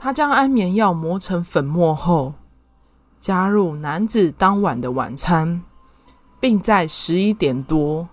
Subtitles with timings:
[0.00, 2.32] 他将安眠药磨成粉末后，
[3.18, 5.60] 加入男子当晚的晚餐，
[6.38, 8.08] 并在十一点多，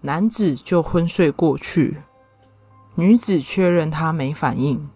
[0.00, 1.98] 男子就昏睡过去。
[2.96, 4.90] 女子确认他没反应，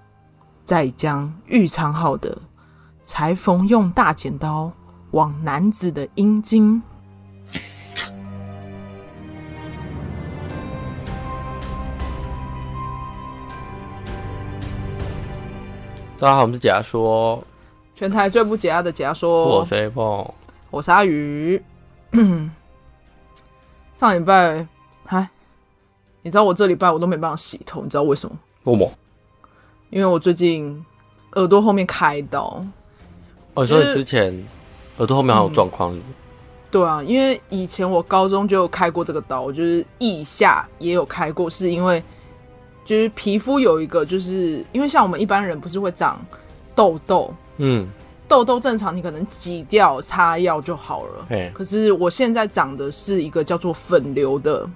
[0.65, 2.37] 再将预藏好的
[3.05, 4.73] 裁缝用大剪刀
[5.13, 6.83] 往男子的阴茎。
[16.23, 17.43] 大家好，我们是解压说，
[17.97, 19.45] 全台最不解压的解压说。
[19.45, 20.33] 我是 Apple，
[20.71, 21.61] 我是阿鱼。
[23.93, 24.65] 上礼拜，
[25.05, 25.29] 嗨，
[26.23, 28.37] 你知道我这礼拜我都没办法洗头，你知道为什么？
[28.63, 28.93] 为什么？
[29.91, 30.87] 因为我最近
[31.33, 32.65] 耳朵后面开刀。
[33.55, 34.33] 哦，所以之前
[34.99, 36.03] 耳朵后面还有状况、嗯？
[36.71, 42.01] 对啊，因为以前我高中就有开过这个刀，就是腋下也有开过，是因为。
[42.85, 46.21] 就是皮肤有一个，就是因为像我们一般人不是会长
[46.75, 47.89] 痘痘，嗯，
[48.27, 54.69] 痘痘正常你可能挤掉擦药就好了，可是我现在长的是一个叫做粉瘤的，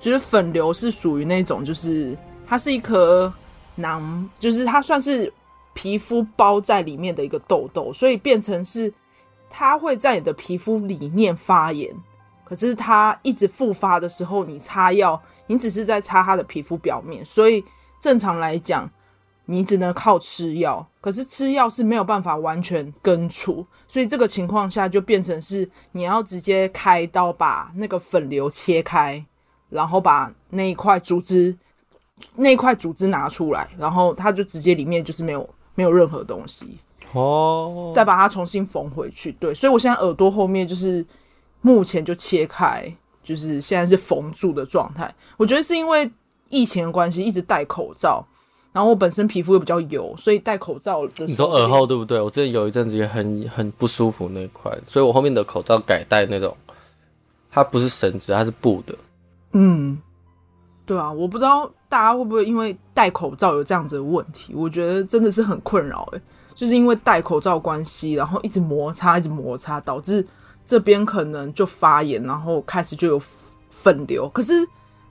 [0.00, 3.30] 就是粉瘤是属于那种，就是它是一颗
[3.74, 5.30] 囊，就是它算是
[5.74, 8.90] 皮肤包在里面的一个痘痘，所以变成是
[9.50, 11.94] 它会在你的皮肤里面发炎，
[12.44, 15.20] 可是它一直复发的时候，你擦药。
[15.46, 17.64] 你只是在擦它的皮肤表面，所以
[18.00, 18.90] 正常来讲，
[19.46, 20.86] 你只能靠吃药。
[21.00, 29.24] 可是吃药是没有办法完全根除，所以这个情况下就变成是你要直接开刀把那个粉瘤切开，
[29.68, 31.56] 然后把那一块组织
[32.36, 36.78] 那一块组织拿出来，然后它就直接里面就是没有没有任何东西
[37.12, 39.32] 哦，再把它重新缝回去。
[39.32, 41.04] 对，所以我现在耳朵后面就是
[41.60, 42.90] 目前就切开。
[43.22, 46.10] 就是现在是缝住的状态，我觉得是因为
[46.48, 48.26] 疫情的关系，一直戴口罩，
[48.72, 51.26] 然后我本身皮肤又比较油，所以戴口罩的时候。
[51.26, 52.20] 你说耳后对不对？
[52.20, 56.56] 我之前有一阵子也很很不舒服那块，所以我后面的口罩改戴那种，
[57.50, 58.94] 它不是绳子，它是布的。
[59.52, 59.96] 嗯，
[60.84, 66.20] 对啊，我不知道大家会不会因为戴口罩有这样子的问题，我觉得真的是很困扰诶，
[66.54, 70.26] 就是因为戴口罩关系，然后一直摩擦，一直摩擦，导致。
[70.64, 73.22] 这边可能就发炎，然后开始就有
[73.70, 74.28] 粉瘤。
[74.28, 74.52] 可是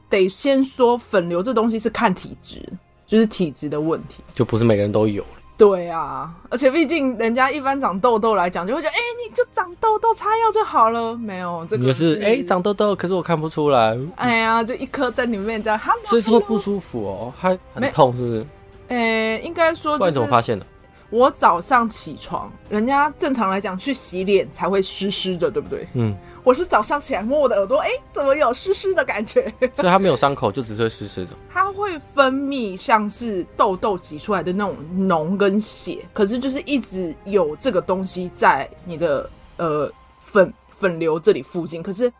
[0.09, 2.61] 得先说，粉瘤这东西是看体质，
[3.05, 5.23] 就是体质的问题，就不是每个人都有。
[5.57, 11.15] 对啊，而且毕竟人家一般长痘痘来讲，就会觉得，哎，你就长痘痘，擦药就好了。
[11.15, 13.95] 没有这个是，哎，长痘痘，可是我看不出来。
[14.15, 18.47] 哎呀，就一颗在里面这样，所以是会不舒服哦，还很痛，是不是？
[18.87, 20.65] 哎，应该说，不然怎么发现的？
[21.11, 25.85] 我早上起床，人家正常来讲去洗脸才会湿湿的，对不对？
[25.93, 29.53] 嗯，我是早上起来摸我的耳朵，哎，怎么有湿湿的感觉？
[29.75, 31.31] 所以它没有伤口，就只是会湿湿的。
[31.51, 42.11] 它会分泌像是痘痘挤出来的那种脓跟血，可是就是一直有这个东西在你的呃粉粉瘤这里附近，可是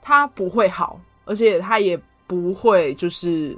[0.00, 3.54] 它不会好，而且它也不会就是。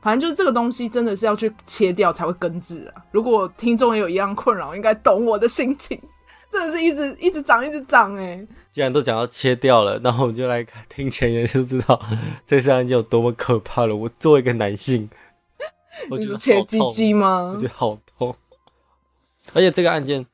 [0.00, 3.02] 反正就是这个东西真的是要去切掉才会根治啊！
[3.10, 6.00] 如果听众也有一样困扰，应该懂我的心情。
[6.48, 8.48] 真的是一直一直长，一直长哎、欸！
[8.70, 12.00] 既然都讲到切掉了，那我们就来听前言，就知道
[12.46, 13.94] 这次案件有多么可怕了。
[13.94, 15.10] 我作为一个男性，
[16.08, 17.52] 我觉得切鸡鸡吗？
[17.54, 18.34] 我觉得好痛。
[19.54, 20.24] 而且这个案件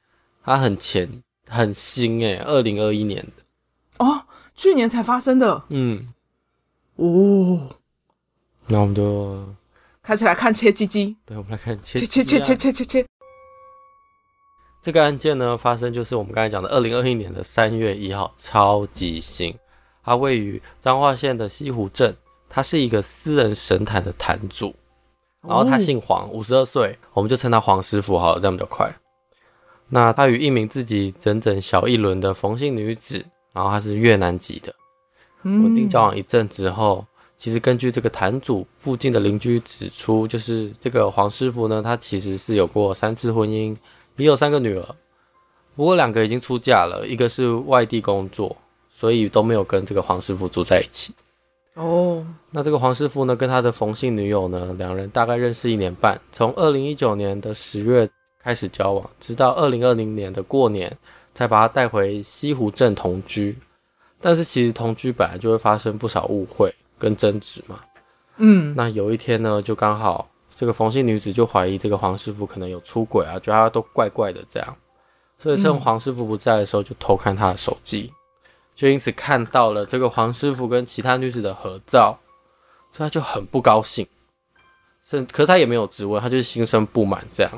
[0.45, 1.09] 它很前
[1.49, 4.23] 很新哎、欸，二零二一年的哦，
[4.55, 5.65] 去年才发生的。
[5.71, 5.99] 嗯，
[6.97, 7.59] 哦，
[8.67, 9.45] 那我们就。
[10.05, 13.07] 开始来看切鸡鸡，对，我们来看切切切切切切切切。
[14.83, 19.57] 这个案件呢，发生就是我们刚才讲的二零二一年的三月一号，超级新。
[20.03, 22.17] 它位于彰化县的西湖镇，
[22.49, 24.75] 他是一个私人神坛的坛主，
[25.41, 28.93] 然后他姓黄，五十二岁，我们就称他黄师傅好了，这样比较快。
[29.89, 34.75] 那他与一名自己整整小一轮的冯姓女子，然后他是越南籍的，
[35.45, 37.07] 稳定交往一阵之后。
[37.43, 43.77] 其实根据这个坛主附近的邻居指出，就是这个黄师傅呢，他其实是有过三次婚姻，
[44.15, 44.95] 也有三个女儿，
[45.75, 48.57] 不过两个已经出嫁了，一个是外地工作，
[48.95, 51.13] 所以都没有跟这个黄师傅住在一起。
[51.75, 58.09] 哦，那这个黄师傅呢，跟他的冯姓女友呢，两人大概认识一年半，从二零一九年的十月
[58.41, 60.97] 开始交往，直到二零二零年的过年
[61.35, 63.59] 才把他带回西湖镇同居。
[64.21, 66.73] 但是其实同居本来就会发生不少误会。
[67.03, 67.81] 跟争执嘛，
[68.37, 74.77] 嗯，那有一天呢，就刚好这个冯姓女子就怀疑这个黄师傅可能有出轨啊，觉得他都怪怪的这样，
[75.37, 78.13] 所以趁黄师傅不在的时候就偷看他的手机，
[78.77, 82.17] 就因此看到了这个黄师傅跟其他女子的合照，
[82.93, 84.07] 所以他就很不高兴，
[85.05, 87.53] 是，可是他也没有质问，他就是心生不满这样，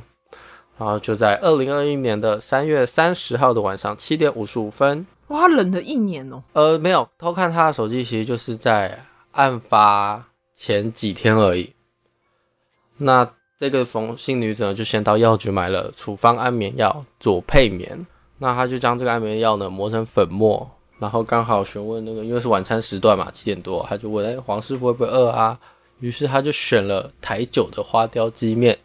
[0.79, 6.43] 然后就在二零二一年的三月三十号的晚上七点五十五分，哇，他忍了一年哦。
[6.55, 9.05] 呃，没有偷看他的手机，其实就是在
[9.35, 11.73] 案发前几天而已。
[12.97, 18.07] 那这个冯姓女子呢，就先到药局买了处方安眠药左配眠，
[18.39, 25.59] 那她就将这个安眠药呢磨成粉末，然后刚好询问那个，因为是晚餐时段嘛，七点多，她就问，哎，黄师傅会不会饿啊？
[26.01, 28.77] 于是他就选了台酒的花雕鸡面。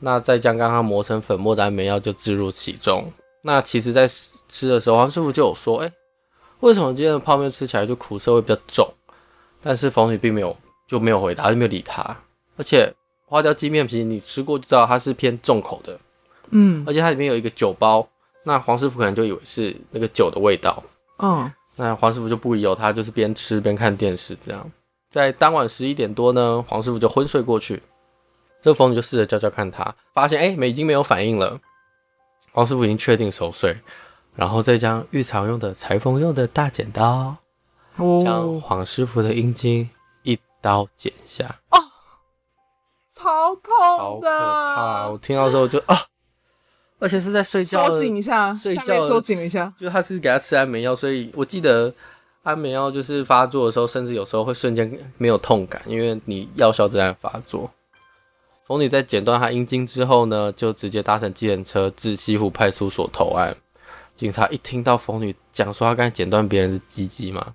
[0.00, 3.10] 那再将刚刚磨成粉末的安眠药就置入其中。
[3.42, 4.06] 那其实，在
[4.48, 5.90] 吃的时候，黄师傅就有说：“哎、
[6.60, 8.86] 为什么今天的泡面吃起来就苦涩会比较重？”
[9.60, 10.56] 但是冯女并没有
[10.86, 12.04] 就没有回答，就没有理他。
[12.56, 12.92] 而且
[13.26, 15.98] 花雕鸡面皮你吃过就知道它是偏重口的，
[16.50, 18.08] 嗯，而且它里面有一个酒包。
[18.44, 20.82] 那黄师傅可能就以为是那个酒的味道，
[21.18, 21.50] 嗯。
[21.76, 24.68] 那黄师傅就不疑有他，就是边吃边看电视这样。
[25.10, 27.80] 在当晚十一点多呢，黄师傅就昏睡过去。
[28.60, 31.60] 这个冯女就试着叫叫看他，发现哎，没已经没有反应了。
[32.50, 33.76] 黄师傅已经确定熟睡，
[34.34, 37.36] 然后再将日常用的裁缝用的大剪刀，
[38.22, 39.88] 将黄师傅的阴茎
[40.22, 41.44] 一刀剪下。
[41.70, 41.78] 哦，
[43.14, 44.30] 超痛的！
[44.30, 45.08] 啊！
[45.10, 46.00] 我听到之后就啊，
[46.98, 49.72] 而且是在睡觉，收紧一下，睡觉收紧一下。
[49.78, 51.92] 就他是给他吃安眠药，所以我记得
[52.42, 57.70] 安眠药就是发作的时候，甚至有时候会瞬间没有痛感，因为你药效正在发作。
[58.66, 63.56] 冯女在剪断他阴茎之后呢，就直接搭乘计程车至西湖派出所投案。
[64.14, 67.54] 警察一听到冯女讲说她刚才剪断别人的鸡鸡嘛，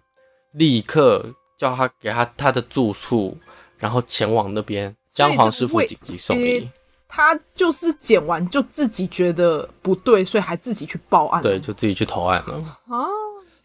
[0.53, 1.23] 立刻
[1.57, 3.37] 叫他给他他的住处，
[3.77, 6.67] 然后前往那边将黄师傅紧急送医。
[7.07, 11.43] 他就是剪完就自己觉得不对，所以还自己去报案。
[11.43, 12.53] 对，就自己去投案了。
[12.87, 13.05] 啊，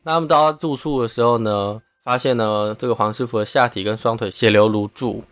[0.02, 5.24] 那他们到他住处的时候呢，发现呢这个黄师傅的下体跟双腿血流如注。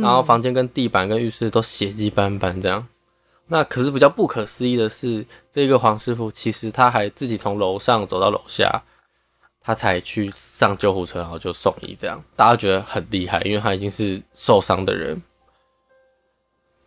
[0.00, 2.88] 然后房间跟地板跟浴室都血迹斑斑这样，
[3.46, 8.82] 那可是比较不可思议的是，这个黄师傅其实他还自己从楼上走到楼下，
[9.62, 15.22] 他才去上救护车，然后就送医这样，大家觉得很厉害，因为他已经是受伤的人。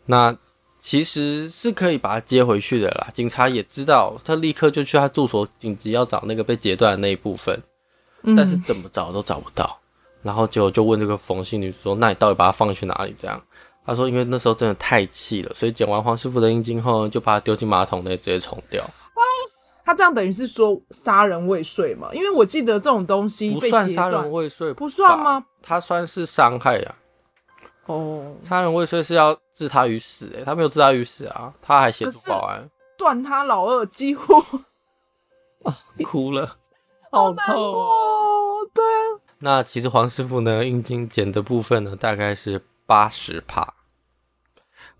[0.06, 0.36] 那
[0.78, 7.60] 其实是可以把他接回去的啦，警察也知道，他立刻就去他住所紧急要找那个被截断的那一部分，
[8.36, 9.80] 但是怎么找都找不到。
[10.22, 13.40] 然后就就问这个冯姓女子说：“那你到底把它放去哪里？”这样，
[13.86, 18.84] 他说：“因为那时候真的太气了，所以剪完黄师傅的阴茎后，就把它丢进马桶内，直接冲掉。”
[19.86, 22.10] 他这样等于是说杀人未遂嘛？
[22.12, 25.46] 因为我记得这种东西不算杀人未遂，不算吗？
[25.62, 26.96] 他算是伤害呀。
[27.86, 32.68] 哦，杀人未遂是要置他于死，诶，他没有置他于死啊，他还协助保安，
[32.98, 34.34] 断他老二，几乎
[35.64, 36.58] 啊，哭了，
[37.12, 39.22] 好痛哦，对啊。
[39.38, 43.76] 那其实黄师傅呢，阴茎剪的部分呢，大概是八十帕。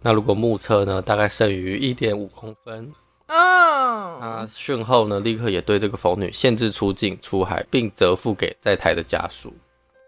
[0.02, 2.94] 那如果目测呢，大概剩余一点五公分。
[3.36, 4.20] 嗯。
[4.22, 9.54] 那讯后呢，立刻也对这个冯女限制出境出海，并责付给在台的家属。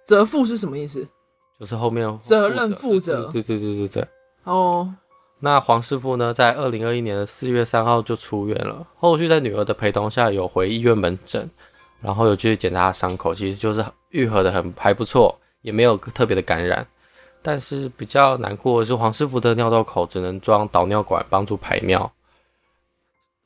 [0.05, 1.05] 责付是什么意思？
[1.59, 3.29] 就是后面责任负责。
[3.33, 4.07] 对对对对对。
[4.43, 4.93] 哦。
[5.39, 11.47] 那黄师傅呢，在二零二一年的四月三号就出院了，后续在女儿的陪同下，有回医院门诊。
[11.99, 16.85] 然后有去检查伤口，其实就是愈合的很还不错，也没有特别的感染。
[17.41, 22.11] 但是比较难过的是，黄师傅的尿道口只能装导尿管帮助排尿。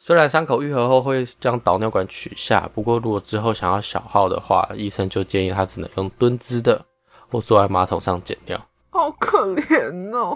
[0.04, 6.84] 虽然伤口愈合后会将导尿管取下，不过如果之后想要小号的话，医生就建议他只能用蹲姿的，
[7.30, 8.60] 或坐在马桶上剪掉。
[8.90, 10.36] 好可怜哦，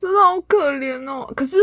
[0.00, 1.30] 真的好可怜哦。
[1.36, 1.58] 可是。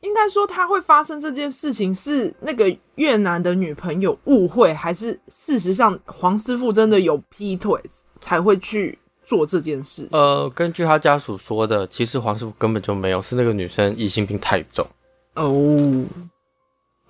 [0.00, 7.80] 应该说他会发生这件事情是那个越南的女朋友误会，还是事实上黄师傅真的有劈腿
[8.20, 10.06] 才会去做这件事？
[10.12, 14.86] 呃，根据他家属说的，其实黄师傅根本就没有，是那个女生疑心病太重。
[15.36, 16.04] 哦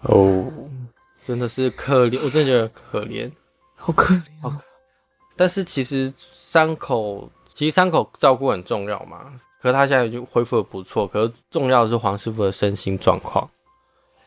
[0.02, 0.52] 哦，
[1.26, 3.30] 真的是可怜，我真的觉得可怜，
[3.75, 4.61] 好可怜，好可怜。
[5.37, 9.33] 但是其实伤口，其实伤口照顾很重要嘛。
[9.61, 13.49] 可是他现在已经恢复的不错，可是重要的是黄师傅的身心状况。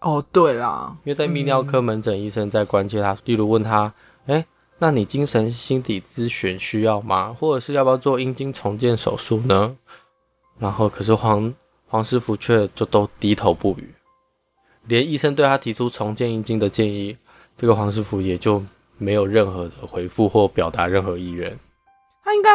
[0.01, 3.93] 哦，对啦，因为在泌尿科门诊，医生在关切他，嗯、例如问他
[4.27, 4.45] ：“哎、欸，
[4.77, 7.35] 那你精神心理咨询需要吗？
[7.39, 9.75] 或者是要不要做阴茎重建手术呢？”
[10.57, 11.53] 然后，可是黄
[11.89, 13.93] 黄师傅却就都低头不语，
[14.87, 17.17] 连医生对他提出重建阴茎的建议，
[17.57, 18.63] 这个黄师傅也就
[18.97, 21.59] 没有任何的回复或表达任何意愿。
[22.23, 22.49] 他应该。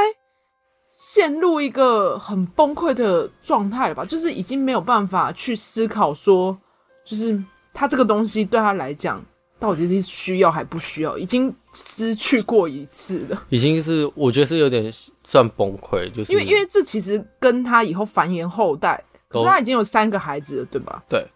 [0.96, 4.04] 陷入一个很崩溃的状态了吧？
[4.06, 6.56] 就是已经没有办法去思考说，
[7.04, 7.38] 就是
[7.74, 9.22] 他这个东西对他来讲
[9.58, 11.18] 到底是需要还不需要？
[11.18, 14.90] 已经失去过一次了，已经是我觉得是有点
[15.24, 19.02] 算崩溃，就是因为因为这其实跟他以后繁衍后代
[19.42, 21.02] 可是他已经有三个孩子了，对吧？
[21.08, 21.26] 对。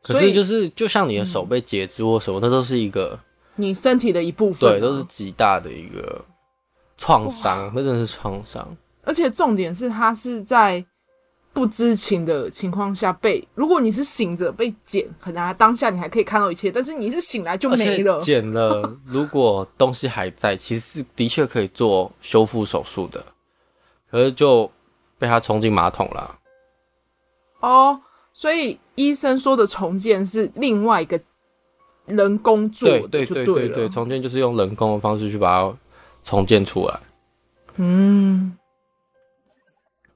[0.00, 3.18] 可是就是就像你的手被截肢或什么，那都是一个
[3.56, 6.24] 你身体的一部分，对，都是极大的一个
[6.96, 8.66] 创伤，那真的是创伤。
[9.02, 10.82] 而且重点是，他是在
[11.52, 18.20] 不知情的情况下被，如果你是醒着被剪，可能当下你还可以看到一切，但是你是醒来就没了。
[18.20, 23.22] 剪了， 如果东西还在，其实是的确可以做修复手术的，
[24.10, 24.70] 可是就
[25.18, 26.38] 被他冲进马桶了。
[27.60, 28.00] 哦，
[28.32, 31.20] 所以医生说的重建是另外一个
[32.06, 35.76] 人工做的，对对对对对，重建就是用人工的方式去把它
[36.22, 37.00] 重建出来。
[37.76, 38.56] 嗯。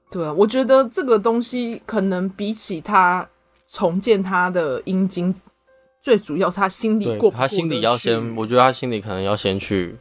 [0.09, 3.27] 对啊，我觉得这个东西可能比起他
[3.67, 5.33] 重建他的阴茎，
[6.03, 9.95] 最主要是他心里过，他心里要先，我觉得他心里可能要先去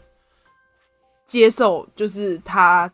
[1.25, 2.93] 接受，就是他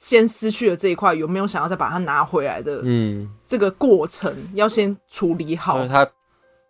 [0.00, 2.80] 先失去了这一块，有没有想要再把它拿回来的？
[2.84, 5.86] 嗯，这个过程要先处理好。
[5.86, 6.10] 他，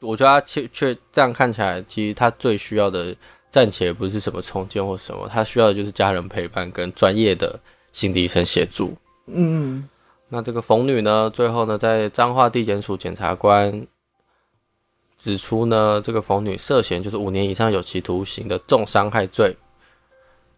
[0.00, 3.14] 我觉得他却却这样看起来，其实他最需要的
[3.48, 7.58] 暂且不是什么重建或什么，他需要的就是家人陪伴跟专业的
[7.92, 8.92] 心理医生协助。
[9.26, 9.88] 嗯，
[10.28, 13.86] 那这个冯女呢，最后呢，在彰化地检署检察官
[15.16, 19.56] 指出呢，这个冯女涉嫌就是五年以上有期徒刑的重伤害罪，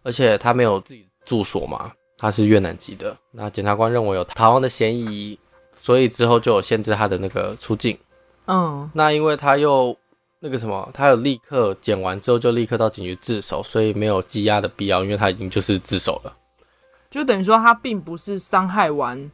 [0.01, 1.91] 而且她没有自己住所嘛，
[2.23, 3.13] 她是越南籍的。
[3.31, 5.37] 那检察官认为有逃亡的嫌疑，
[5.75, 7.97] 所以之后就有限制他的那个出境。
[8.45, 9.93] 嗯，那因为他又
[10.39, 16.33] 那个什么，他有立刻检完之后就立刻到警局自首，所以没有羁押的必要，因为他已经就是自首了。
[17.11, 19.29] 就等于说，他并不是伤害完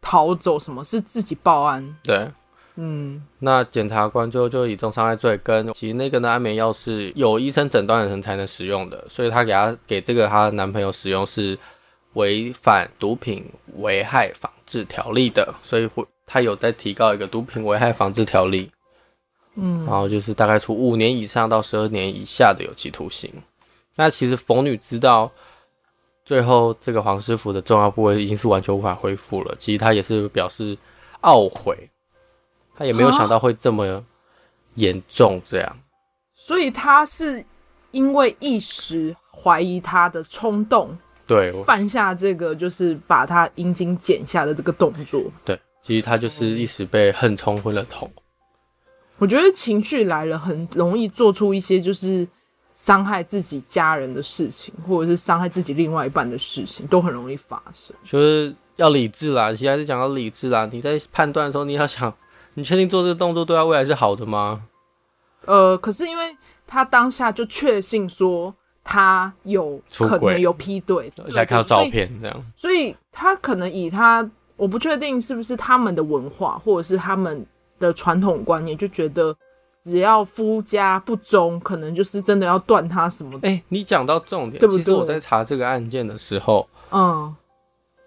[0.00, 1.96] 逃走，什么是自己报案？
[2.04, 2.30] 对，
[2.76, 11.58] 嗯，那检察官最后就以重伤害罪跟其实那个的安眠药是有医生诊断的人才能使用的，所以他给他给这个她男朋友使用是
[12.14, 13.44] 违反毒品
[13.76, 18.70] 危害防治条例的，所以会他有在提高一个毒品危害防治条例，
[19.54, 23.32] 嗯，然后就是大概处五年以上到十二年以下的有期徒刑。
[23.96, 25.30] 那其实冯女知道。
[26.22, 29.56] 最后，这个黄师傅的重要部位已经是完全无法恢复了。
[29.58, 30.78] 其实他也是表示
[31.22, 31.76] 懊悔，
[32.76, 34.04] 他也没有想到会这么
[34.74, 35.78] 严重这样。
[36.32, 37.44] 所以他是
[37.90, 40.96] 因为一时怀疑他的冲动，
[41.30, 45.22] 对，犯下这个就是把他阴茎剪下的这个动作。
[45.44, 48.10] 对，其实他就是一时被恨冲昏了头。
[49.18, 52.26] 我觉得情绪来了，很容易做出一些就是。
[52.72, 57.94] 伤害自己家人的事情，或者是伤害自己另外一半的事情，都很容易发生。
[58.04, 60.66] 就是要理智啦，其实还是讲到理智啦。
[60.72, 62.10] 你在判断的时候，你要想，
[62.54, 64.62] 你确定做这个动作对他未来是好的吗？
[65.44, 66.34] 呃，可是因为
[66.66, 68.54] 他当下就确信说
[68.90, 77.46] 他有可能有劈腿，而且看到照片这样，所以他可能以他，我不确定是不是他们的文化，或者是他们
[77.78, 79.36] 的传统观念，就觉得。
[79.82, 83.48] 只要夫家不忠，可能就是真的要断他什么的。
[83.48, 84.82] 哎、欸，你讲到重点，对不对？
[84.82, 87.34] 其实我在查这个案件的时候，嗯，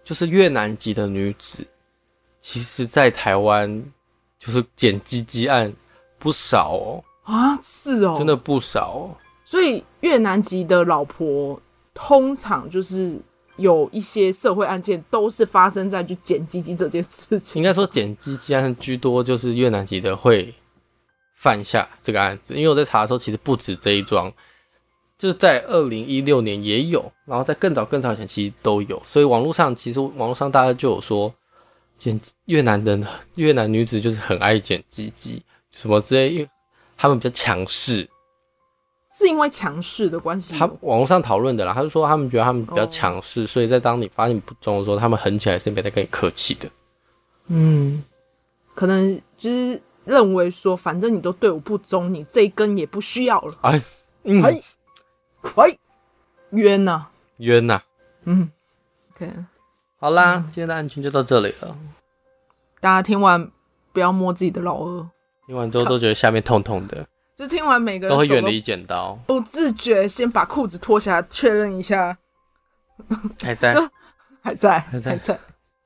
[0.04, 1.66] 就是越南籍的女子，
[2.40, 3.84] 其实，在台湾
[4.38, 5.74] 就是剪鸡鸡案
[6.20, 7.04] 不少哦。
[7.24, 9.18] 啊，是哦，真的不少哦。
[9.54, 11.62] 所以越南籍的老婆，
[11.94, 13.16] 通常就是
[13.58, 17.62] 有一些社会案件，都是发生在就剪鸡鸡这件事情。
[17.62, 20.52] 应该说，剪鸡鸡案居多，就是越南籍的会。
[21.36, 24.34] 犯下这个案子，因为我在查的时候，其实不止这一桩，
[25.20, 31.32] 就是在二零一六年也有，然后在更早更早以前其实都有，所以网络上其实网络上大家就有说，
[31.96, 33.06] 剪越南人
[33.36, 36.50] 越南女子就是很爱剪鸡鸡什么之类，因为
[36.98, 38.10] 他们比较强势，
[39.18, 40.58] 是因为强势的关系。
[40.58, 43.50] 他网络上讨论的啦，他就说他们觉得他们比较强势，oh.
[43.50, 46.70] 所以在当你发现不忠的时候，他们狠起来是没在跟你客气的。
[47.48, 48.04] 嗯，
[48.74, 49.82] 可能就是。
[50.06, 53.56] 认为说，反正你都对我不忠，你这一根也不需要了。
[53.62, 53.82] 哎，
[54.24, 54.62] 嗯，哎，
[55.56, 55.78] 哎，
[56.50, 57.06] 冤呐，
[57.38, 57.82] 冤呐，
[58.26, 58.52] 嗯
[59.16, 59.32] ，OK，
[59.98, 61.78] 好啦，嗯，今天的案情就到这里了。
[62.82, 63.50] 大家听完
[63.94, 65.10] 不要摸自己的老二，
[65.48, 72.18] 听完之后都觉得下面痛痛的，就听完每个人都会远离剪刀，不自觉先把裤子脱下来确认一下，
[73.42, 73.74] 还在，
[74.44, 75.40] 还在，还在，还在。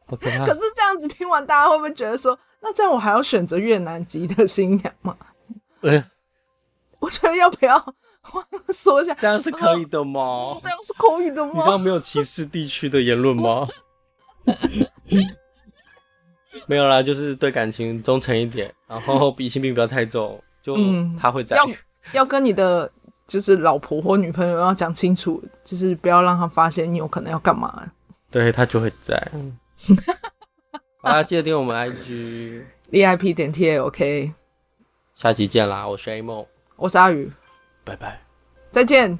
[0.10, 2.38] 可是这样子听完，大家会不会觉得说？
[2.60, 5.16] 那这样我还要选择越南籍的新娘吗？
[5.80, 6.04] 对，
[7.00, 7.94] 我觉得要不要
[8.74, 9.14] 说一下？
[9.14, 10.58] 这样是可以的吗？
[10.64, 11.52] 这样是可以的吗？
[11.54, 13.68] 你这样没有歧视地区的言论吗？
[16.66, 20.42] 没有啦，就是对感情忠诚一点，然后比心病不要太重，
[20.76, 22.92] 就他会在、嗯、要要跟你的
[23.26, 27.90] 就是老婆或女朋友要讲清楚，就是不要让他发现你有可能要干嘛。
[28.30, 29.16] 对他就会在。
[31.02, 34.34] 大家记得订我们 IG VIP 点 T A OK，
[35.16, 35.88] 下期见啦！
[35.88, 36.46] 我是 A 梦，
[36.76, 37.32] 我是阿宇，
[37.86, 38.20] 拜拜，
[38.72, 39.18] 再见。